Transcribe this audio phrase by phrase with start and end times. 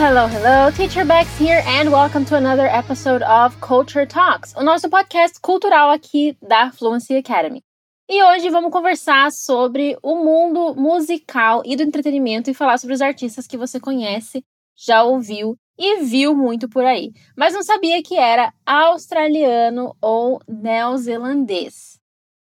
[0.00, 0.70] hello, hello.
[0.70, 5.90] Teacher Bex here and welcome to another episode of Culture Talks, o nosso podcast cultural
[5.90, 7.62] aqui da Fluency Academy.
[8.08, 13.02] E hoje vamos conversar sobre o mundo musical e do entretenimento e falar sobre os
[13.02, 14.42] artistas que você conhece,
[14.74, 22.00] já ouviu e viu muito por aí, mas não sabia que era australiano ou neozelandês.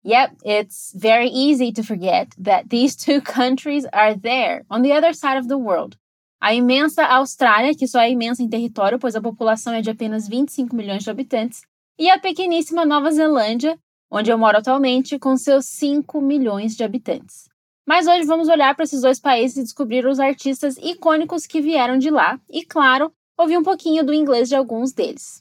[0.07, 5.13] Yep, it's very easy to forget that these two countries are there, on the other
[5.13, 5.99] side of the world.
[6.43, 10.27] A imensa Austrália, que só é imensa em território, pois a população é de apenas
[10.27, 11.63] 25 milhões de habitantes,
[11.97, 13.79] e a pequeníssima Nova Zelândia,
[14.11, 17.49] onde eu moro atualmente, com seus 5 milhões de habitantes.
[17.87, 21.97] Mas hoje vamos olhar para esses dois países e descobrir os artistas icônicos que vieram
[21.97, 25.41] de lá e, claro, ouvir um pouquinho do inglês de alguns deles.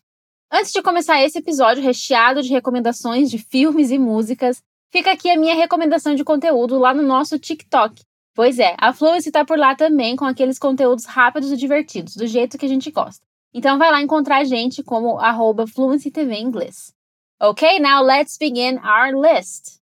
[0.54, 5.40] Antes de começar esse episódio recheado de recomendações de filmes e músicas, fica aqui a
[5.40, 9.76] minha recomendação de conteúdo lá no nosso TikTok, Pois é, a Fluency está por lá
[9.76, 13.26] também com aqueles conteúdos rápidos e divertidos, do jeito que a gente gosta.
[13.54, 16.94] Então vai lá encontrar a gente como arroba Fluency TV em inglês.
[17.42, 19.82] Ok, now let's begin our list.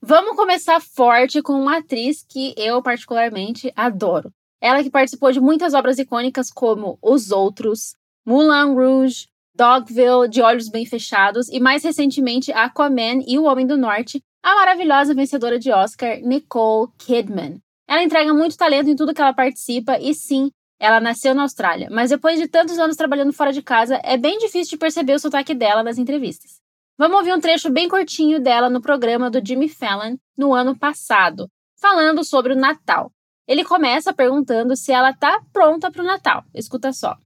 [0.00, 4.30] Vamos começar forte com uma atriz que eu particularmente adoro.
[4.60, 10.68] Ela que participou de muitas obras icônicas como Os Outros, Moulin Rouge, Dogville, De Olhos
[10.68, 15.72] Bem Fechados e mais recentemente Aquaman e O Homem do Norte, a maravilhosa vencedora de
[15.72, 17.58] Oscar, Nicole Kidman.
[17.88, 21.88] Ela entrega muito talento em tudo que ela participa e sim, ela nasceu na Austrália,
[21.90, 25.18] mas depois de tantos anos trabalhando fora de casa, é bem difícil de perceber o
[25.18, 26.60] sotaque dela nas entrevistas.
[26.98, 31.48] Vamos ouvir um trecho bem curtinho dela no programa do Jimmy Fallon no ano passado,
[31.80, 33.10] falando sobre o Natal.
[33.48, 36.44] Ele começa perguntando se ela tá pronta para o Natal.
[36.54, 37.16] Escuta só.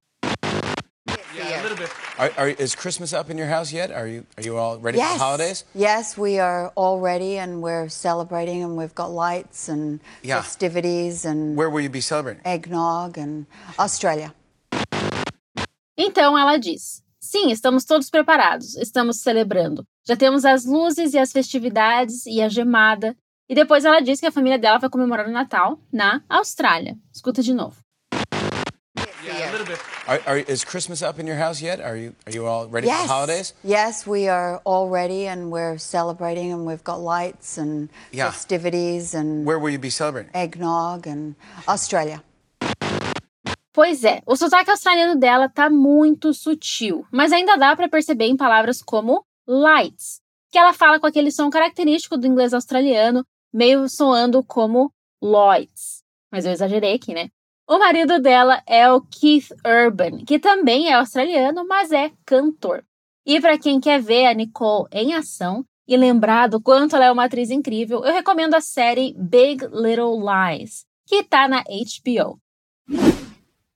[1.39, 1.91] Yeah, a little bit.
[2.19, 3.91] Are, are, is Christmas up in your house yet?
[3.91, 5.12] Are you are you all ready yes.
[5.12, 5.64] for the holidays?
[5.75, 10.42] Yes, we are all ready and we're celebrating and we've got lights and Yeah.
[10.42, 12.42] festivities and Where will you be celebrating?
[12.45, 13.46] eggnog and
[13.79, 14.35] Australia.
[15.96, 19.84] Então ela diz: Sim, estamos todos preparados, estamos celebrando.
[20.07, 23.17] Já temos as luzes e as festividades e a gemada.
[23.48, 26.96] E depois ela diz que a família dela vai comemorar o Natal na Austrália.
[27.13, 27.77] Escuta de novo.
[29.34, 29.78] Yeah, a little bit.
[30.06, 31.80] Are, are, is Christmas up in your house yet?
[31.80, 33.00] Are you are you all ready yes.
[33.02, 33.55] for the holidays?
[33.62, 38.30] Yes, we are all ready and we're celebrating and we've got lights and Yeah.
[38.30, 40.30] festivities and Where will you be celebrating?
[40.34, 41.34] eggnog and
[41.66, 42.22] Australia.
[43.72, 48.36] Pois é, o sotaque australiano dela tá muito sutil, mas ainda dá para perceber em
[48.36, 54.42] palavras como lights, que ela fala com aquele som característico do inglês australiano, meio soando
[54.42, 56.02] como Lloyds.
[56.30, 57.28] Mas eu exagerei aqui, né?
[57.68, 62.83] O marido dela é o Keith Urban, que também é australiano, mas é cantor.
[63.27, 67.12] E para quem quer ver a Nicole em ação e lembrar do quanto ela é
[67.12, 72.40] uma atriz incrível, eu recomendo a série Big Little Lies, que tá na HBO.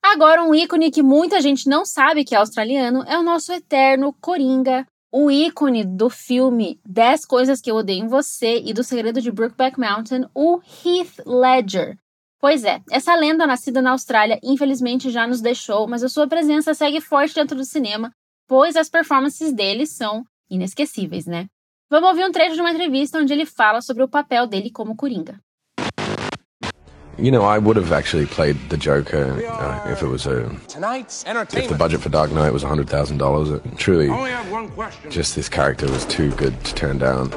[0.01, 4.11] Agora, um ícone que muita gente não sabe que é australiano é o nosso eterno
[4.19, 9.21] Coringa, o ícone do filme 10 Coisas que Eu Odeio em Você e do Segredo
[9.21, 11.99] de Brookback Mountain, o Heath Ledger.
[12.43, 16.73] Pois é, essa lenda nascida na Austrália infelizmente já nos deixou, mas a sua presença
[16.73, 18.11] segue forte dentro do cinema,
[18.49, 21.45] pois as performances dele são inesquecíveis, né?
[21.89, 24.93] Vamos ouvir um trecho de uma entrevista onde ele fala sobre o papel dele como
[24.93, 25.39] Coringa.
[27.17, 31.23] You know, I would have actually played the Joker uh, if it was a Tonight's
[31.53, 33.57] if the budget for Dark Knight was hundred thousand dollars.
[33.77, 35.09] Truly, I only have one question.
[35.09, 37.31] just this character was too good to turn down.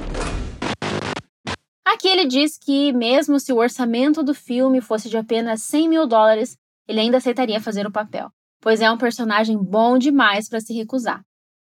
[2.17, 6.57] Ele diz que, mesmo se o orçamento do filme fosse de apenas 100 mil dólares,
[6.89, 11.21] ele ainda aceitaria fazer o papel, pois é um personagem bom demais para se recusar.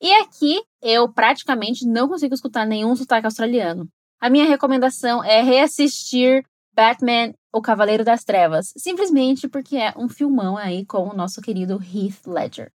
[0.01, 3.87] E aqui eu praticamente não consigo escutar nenhum sotaque australiano.
[4.19, 10.57] A minha recomendação é reassistir Batman, o Cavaleiro das Trevas, simplesmente porque é um filmão
[10.57, 12.71] aí com o nosso querido Heath Ledger.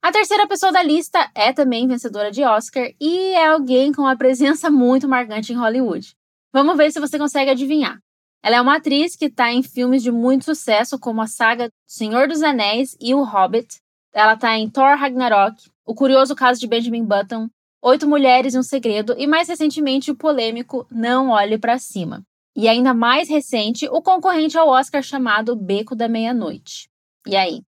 [0.00, 4.16] A terceira pessoa da lista é também vencedora de Oscar e é alguém com uma
[4.16, 6.16] presença muito marcante em Hollywood.
[6.52, 7.98] Vamos ver se você consegue adivinhar.
[8.42, 12.28] Ela é uma atriz que está em filmes de muito sucesso, como a saga Senhor
[12.28, 13.80] dos Anéis e O Hobbit.
[14.14, 17.48] Ela está em Thor Ragnarok, O Curioso Caso de Benjamin Button,
[17.82, 22.22] Oito Mulheres e um Segredo e, mais recentemente, o polêmico Não Olhe para Cima.
[22.56, 26.88] E ainda mais recente, o concorrente ao Oscar chamado Beco da Meia-Noite.
[27.26, 27.62] E aí?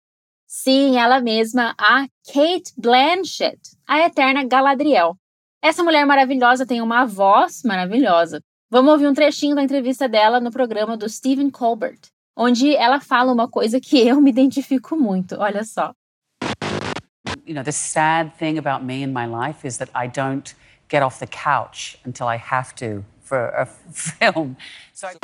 [0.47, 5.15] Sim, ela mesma, a Kate Blanchett, a eterna Galadriel.
[5.61, 8.41] Essa mulher maravilhosa tem uma voz maravilhosa.
[8.71, 12.01] Vamos ouvir um trechinho da entrevista dela no programa do Stephen Colbert,
[12.37, 15.37] onde ela fala uma coisa que eu me identifico muito.
[15.39, 15.93] Olha só.
[17.47, 20.55] you know, the sad thing about me in my life is that I don't
[20.91, 24.55] get off the couch until I have to for a film.
[24.93, 25.17] So I-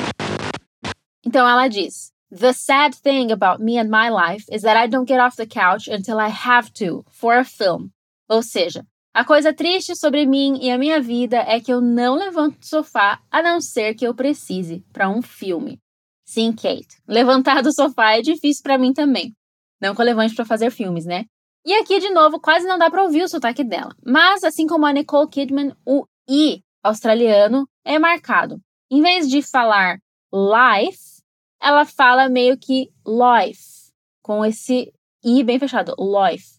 [1.23, 5.07] Então ela diz: The sad thing about me and my life is that I don't
[5.07, 7.91] get off the couch until I have to for a film.
[8.27, 8.83] Ou seja,
[9.15, 12.65] a coisa triste sobre mim e a minha vida é que eu não levanto do
[12.65, 15.79] sofá a não ser que eu precise para um filme.
[16.27, 17.01] Sim, Kate.
[17.07, 19.33] Levantar do sofá é difícil para mim também.
[19.81, 21.23] Não que eu levante para fazer filmes, né?
[21.65, 23.95] E aqui, de novo, quase não dá para ouvir o sotaque dela.
[24.05, 28.59] Mas, assim como a Nicole Kidman, o I australiano é marcado.
[28.91, 29.97] Em vez de falar
[30.33, 31.21] life,
[31.61, 34.91] ela fala meio que life, com esse
[35.23, 36.54] I bem fechado, life.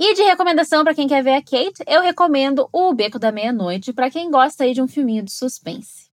[0.00, 3.92] E de recomendação para quem quer ver a Kate, eu recomendo O Beco da Meia-Noite
[3.92, 6.08] para quem gosta aí de um filminho de suspense.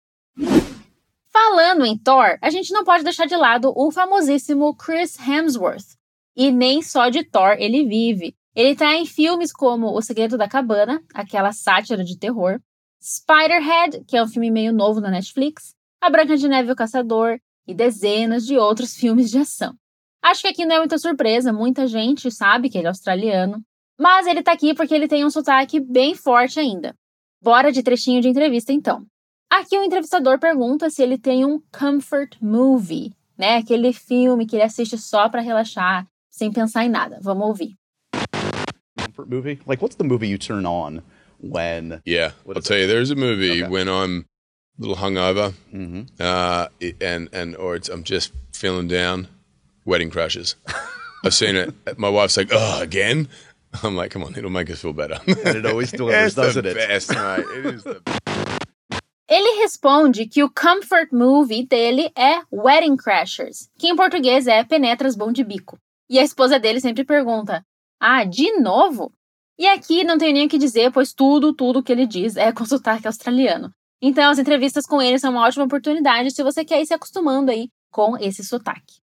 [1.31, 5.95] Falando em Thor, a gente não pode deixar de lado o famosíssimo Chris Hemsworth.
[6.35, 8.35] E nem só de Thor ele vive.
[8.55, 12.59] Ele está em filmes como O Segredo da Cabana, aquela sátira de terror,
[12.99, 16.75] Spiderhead, que é um filme meio novo na Netflix, A Branca de Neve e o
[16.75, 17.37] Caçador
[17.67, 19.75] e dezenas de outros filmes de ação.
[20.23, 23.63] Acho que aqui não é muita surpresa, muita gente sabe que ele é australiano,
[23.99, 26.93] mas ele tá aqui porque ele tem um sotaque bem forte ainda.
[27.41, 29.05] Bora de trechinho de entrevista então.
[29.49, 33.57] Aqui o entrevistador pergunta se ele tem um comfort movie, né?
[33.57, 37.19] Aquele filme que ele assiste só para relaxar, sem pensar em nada.
[37.21, 37.75] Vamos ouvir.
[38.99, 39.59] Comfort movie?
[39.65, 41.01] Like what's the movie you turn on
[41.39, 43.71] when Yeah, I'll tell you there's a movie okay.
[43.71, 44.25] when I'm
[44.77, 46.03] a little hungover mm-hmm.
[46.19, 46.67] uh,
[46.99, 49.27] and and or I'm just feeling down,
[49.85, 50.55] Wedding Crashes.
[51.23, 51.73] I've seen it.
[51.97, 53.29] My wife's like, "Oh, again?"
[53.83, 55.19] I'm like, come on, it'll make us feel better.
[55.27, 56.75] And it always delivers, doesn't it?
[56.75, 57.45] Best, mate.
[57.57, 58.01] It is the
[59.27, 65.15] Ele responde que o comfort movie dele é Wedding Crashers, que em português é Penetras
[65.15, 65.79] Bom de Bico.
[66.07, 67.65] E a esposa dele sempre pergunta:
[67.99, 69.11] Ah, de novo?
[69.57, 72.51] E aqui não tenho nem o que dizer, pois tudo, tudo que ele diz é
[72.51, 73.71] com sotaque australiano.
[74.01, 77.49] Então, as entrevistas com ele são uma ótima oportunidade se você quer ir se acostumando
[77.49, 78.99] aí com esse sotaque.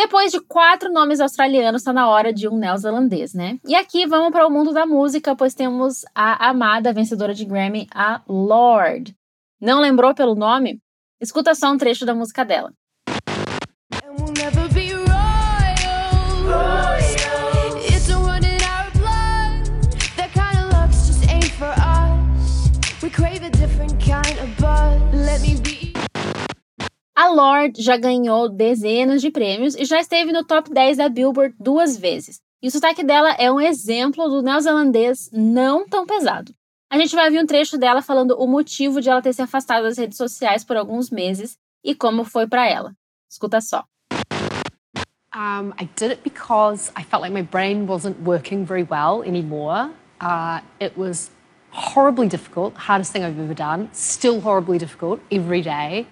[0.00, 3.58] Depois de quatro nomes australianos, está na hora de um neozelandês, né?
[3.66, 7.86] E aqui vamos para o mundo da música, pois temos a amada vencedora de Grammy,
[7.94, 9.14] a Lorde.
[9.60, 10.80] Não lembrou pelo nome?
[11.20, 12.72] Escuta só um trecho da música dela.
[27.40, 31.96] Lorde já ganhou dezenas de prêmios e já esteve no top 10 da Billboard duas
[31.96, 32.38] vezes.
[32.62, 36.52] E o sotaque dela é um exemplo do neozelandês não tão pesado.
[36.92, 39.84] A gente vai ver um trecho dela falando o motivo de ela ter se afastado
[39.84, 42.92] das redes sociais por alguns meses e como foi para ela.
[43.26, 43.86] Escuta só.
[45.34, 49.88] Um, I did it because I felt like my brain wasn't working very well anymore.
[50.20, 51.30] Uh, it was
[51.70, 56.06] horribly difficult, hardest thing I've ever done, still horribly difficult every day.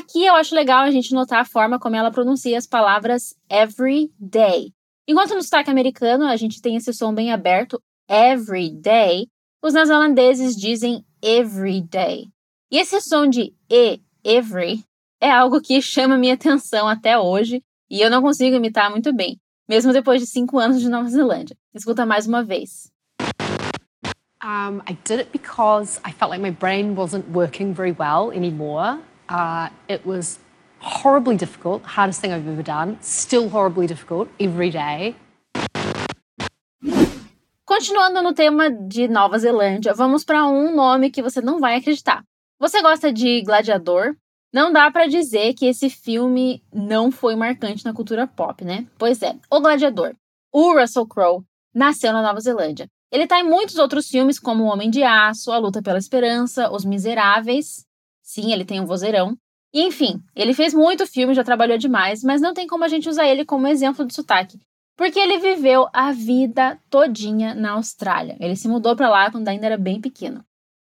[0.00, 4.10] Aqui eu acho legal a gente notar a forma como ela pronuncia as palavras every
[4.18, 4.72] day.
[5.06, 9.28] Enquanto no sotaque americano a gente tem esse som bem aberto, every day,
[9.62, 12.28] os neozelandeses dizem every day.
[12.72, 14.82] E esse som de e, every,
[15.20, 19.38] é algo que chama minha atenção até hoje e eu não consigo imitar muito bem,
[19.68, 21.54] mesmo depois de cinco anos de Nova Zelândia.
[21.74, 22.90] Escuta mais uma vez.
[24.42, 28.98] Um, I did it because I felt like my brain wasn't working very well anymore.
[29.30, 30.40] Uh, it was
[30.80, 35.14] horribly difficult, hardest thing I've ever done, still horribly difficult every day.
[37.64, 42.24] Continuando no tema de Nova Zelândia, vamos para um nome que você não vai acreditar.
[42.58, 44.16] Você gosta de Gladiador?
[44.52, 48.84] Não dá para dizer que esse filme não foi marcante na cultura pop, né?
[48.98, 50.16] Pois é, O Gladiador.
[50.52, 52.88] O Russell Crowe nasceu na Nova Zelândia.
[53.12, 56.68] Ele está em muitos outros filmes, como O Homem de Aço, A Luta pela Esperança,
[56.72, 57.88] Os Miseráveis
[58.30, 59.36] Sim, ele tem um vozeirão.
[59.74, 63.08] E, enfim, ele fez muito filme, já trabalhou demais, mas não tem como a gente
[63.08, 64.56] usar ele como exemplo de sotaque.
[64.96, 68.36] Porque ele viveu a vida todinha na Austrália.
[68.38, 70.44] Ele se mudou para lá quando ainda era bem pequeno.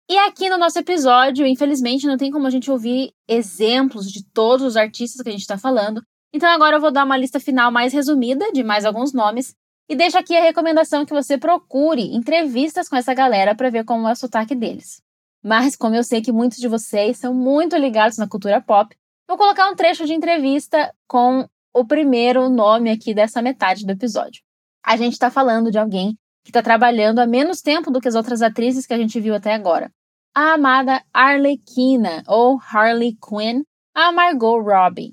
[0.08, 4.64] E aqui no nosso episódio, infelizmente, não tem como a gente ouvir exemplos de todos
[4.64, 6.00] os artistas que a gente está falando.
[6.32, 9.52] Então agora eu vou dar uma lista final mais resumida de mais alguns nomes
[9.88, 14.06] e deixo aqui a recomendação que você procure entrevistas com essa galera para ver como
[14.06, 15.02] é o sotaque deles.
[15.42, 18.94] Mas, como eu sei que muitos de vocês são muito ligados na cultura pop,
[19.28, 24.42] vou colocar um trecho de entrevista com o primeiro nome aqui dessa metade do episódio.
[24.84, 28.14] A gente está falando de alguém que está trabalhando há menos tempo do que as
[28.14, 29.90] outras atrizes que a gente viu até agora.
[30.34, 33.62] A amada Arlequina, ou Harley Quinn,
[33.94, 35.12] a Margot Robbie.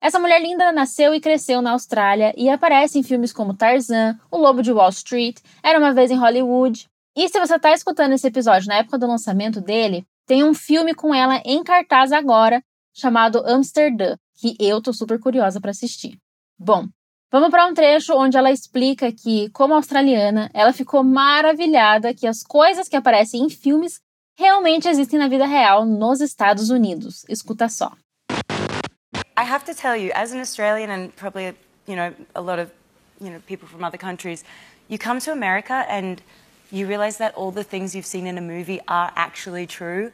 [0.00, 4.36] Essa mulher linda nasceu e cresceu na Austrália e aparece em filmes como Tarzan, O
[4.36, 8.26] Lobo de Wall Street, Era uma Vez em Hollywood, e se você está escutando esse
[8.26, 12.62] episódio na época do lançamento dele, tem um filme com ela em cartaz agora,
[12.94, 16.18] chamado Amsterdã, que eu tô super curiosa para assistir.
[16.58, 16.86] Bom,
[17.32, 22.42] vamos para um trecho onde ela explica que, como australiana, ela ficou maravilhada que as
[22.42, 23.98] coisas que aparecem em filmes
[24.38, 27.24] realmente existem na vida real nos Estados Unidos.
[27.30, 27.92] Escuta só.
[29.38, 31.54] I have to tell you, as an Australian and probably,
[31.86, 32.70] you know, a lot of,
[33.22, 34.44] you know, people from other countries,
[34.88, 36.20] you come to America and
[36.70, 40.12] you realize that all the things you've seen in a movie are actually true.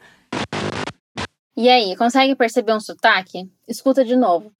[1.55, 3.49] E aí, consegue perceber um sotaque?
[3.67, 4.51] Escuta de novo.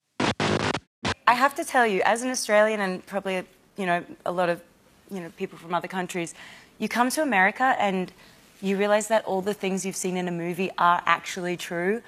[1.26, 3.44] I have to tell you, as an Australian and probably,
[3.76, 4.60] you know, a lot of,
[5.10, 6.34] you know, people from other countries,
[6.78, 8.12] you come to America and
[8.60, 12.02] you realize that all the things you've seen in a movie are actually true.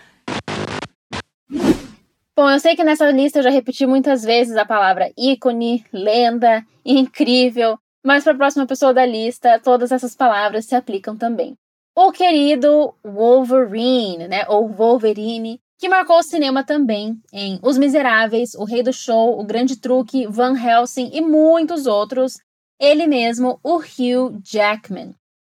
[2.37, 6.63] Bom, eu sei que nessa lista eu já repeti muitas vezes a palavra ícone, lenda,
[6.85, 11.57] incrível, mas para a próxima pessoa da lista, todas essas palavras se aplicam também.
[11.93, 18.63] O querido Wolverine, né, ou Wolverine, que marcou o cinema também em Os Miseráveis, O
[18.63, 22.39] Rei do Show, O Grande Truque, Van Helsing e muitos outros.
[22.81, 25.13] Ele mesmo, o Hugh Jackman.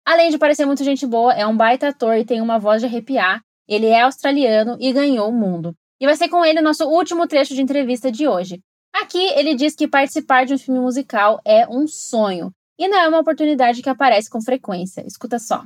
[0.07, 2.87] Além de parecer muito gente boa, é um baita ator e tem uma voz de
[2.87, 3.43] arrepiar.
[3.69, 5.75] Ele é australiano e ganhou o mundo.
[6.01, 8.59] E vai ser com ele o nosso último trecho de entrevista de hoje.
[9.01, 13.09] Aqui ele diz que participar de um filme musical é um sonho e não é
[13.09, 15.07] uma oportunidade que aparece com frequência.
[15.07, 15.65] Escuta só.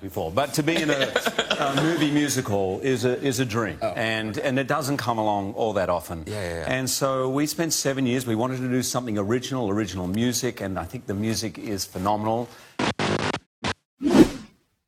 [0.00, 1.12] before, but to be in a,
[1.60, 3.92] a movie musical is a is a dream, oh.
[3.94, 6.24] and and it doesn't come along all that often.
[6.26, 6.78] Yeah, yeah, yeah.
[6.78, 8.26] And so we spent seven years.
[8.26, 12.48] We wanted to do something original, original music, and I think the music is phenomenal.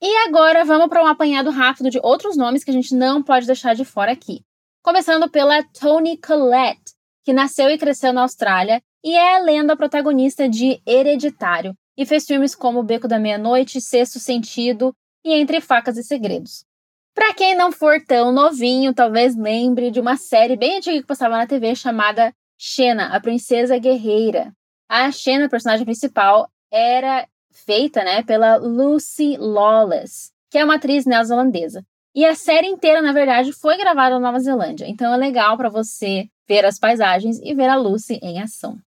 [0.01, 3.47] E agora vamos para um apanhado rápido de outros nomes que a gente não pode
[3.47, 4.43] deixar de fora aqui.
[4.85, 6.93] Começando pela Toni Collette,
[7.25, 12.27] que nasceu e cresceu na Austrália e é a lenda protagonista de Hereditário e fez
[12.27, 16.67] filmes como Beco da Meia-Noite, Sexto Sentido e Entre Facas e Segredos.
[17.15, 21.39] Para quem não for tão novinho, talvez lembre de uma série bem antiga que passava
[21.39, 24.53] na TV chamada Xena, a Princesa Guerreira.
[24.87, 31.83] A Xena, personagem principal, era feita né, pela Lucy Lawless, que é uma atriz neozelandesa.
[32.15, 35.69] E a série inteira, na verdade, foi gravada na Nova Zelândia, então é legal para
[35.69, 38.79] você ver as paisagens e ver a Lucy em ação.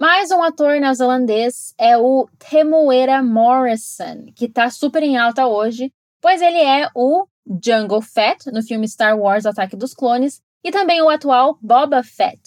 [0.00, 6.40] Mais um ator neozelandês é o Temuera Morrison, que está super em alta hoje, pois
[6.40, 7.26] ele é o
[7.62, 12.40] Jungle Fett no filme Star Wars Ataque dos Clones e também o atual Boba Fett.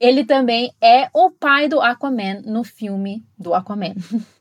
[0.00, 3.94] Ele também é o pai do Aquaman no filme do Aquaman.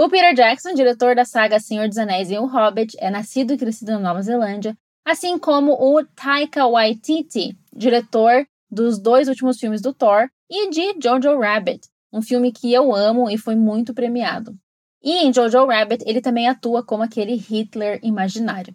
[0.00, 3.58] O Peter Jackson, diretor da saga Senhor dos Anéis e O Hobbit, é nascido e
[3.58, 9.92] crescido na Nova Zelândia, assim como o Taika Waititi, diretor dos dois últimos filmes do
[9.92, 11.80] Thor e de Jojo Rabbit,
[12.12, 14.54] um filme que eu amo e foi muito premiado.
[15.02, 18.72] E em Jojo Rabbit ele também atua como aquele Hitler imaginário.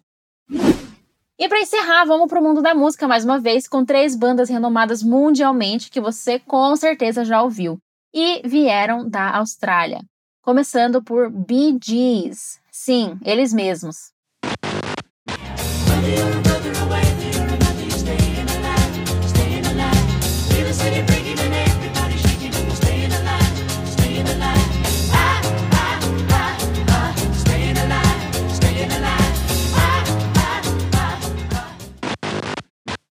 [1.40, 4.50] E para encerrar, vamos para o mundo da música mais uma vez com três bandas
[4.50, 7.78] renomadas mundialmente que você com certeza já ouviu
[8.14, 10.02] e vieram da Austrália
[10.44, 12.60] começando por Bee Gees.
[12.70, 14.12] Sim, eles mesmos.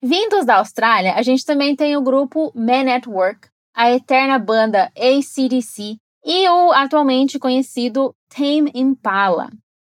[0.02, 4.90] Vindos da Austrália, a gente também tem o grupo Men at Work, a eterna banda
[4.96, 9.50] ACDC e o atualmente conhecido Tame Impala.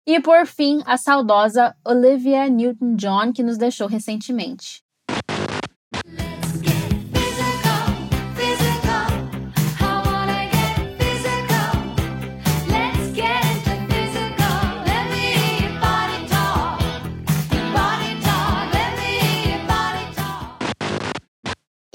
[0.06, 4.82] E por fim, a saudosa Olivia Newton-John, que nos deixou recentemente.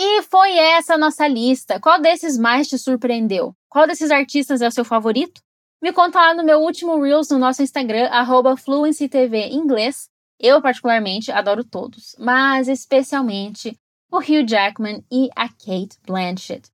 [0.01, 1.79] E foi essa a nossa lista.
[1.79, 3.53] Qual desses mais te surpreendeu?
[3.69, 5.41] Qual desses artistas é o seu favorito?
[5.81, 8.09] Me conta lá no meu último Reels no nosso Instagram,
[8.57, 10.09] FluencyTV inglês.
[10.39, 13.77] Eu, particularmente, adoro todos, mas especialmente
[14.11, 16.69] o Hugh Jackman e a Kate Blanchett.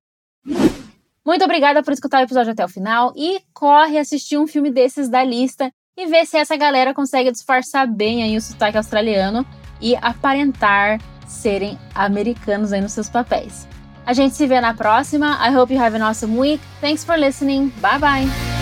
[1.24, 5.08] Muito obrigada por escutar o episódio até o final e corre assistir um filme desses
[5.08, 9.44] da lista e ver se essa galera consegue disfarçar bem aí o sotaque australiano
[9.80, 13.66] e aparentar serem americanos aí nos seus papéis.
[14.06, 15.36] A gente se vê na próxima.
[15.44, 16.62] I hope you have an awesome week.
[16.80, 17.72] Thanks for listening.
[17.80, 18.55] Bye bye.